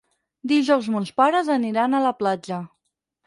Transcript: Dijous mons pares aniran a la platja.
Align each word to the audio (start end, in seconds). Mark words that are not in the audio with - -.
Dijous 0.51 0.87
mons 0.93 1.11
pares 1.19 1.51
aniran 1.57 1.97
a 1.97 2.01
la 2.07 2.13
platja. 2.23 2.61